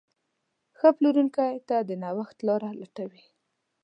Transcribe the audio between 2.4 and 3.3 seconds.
لاره لټوي.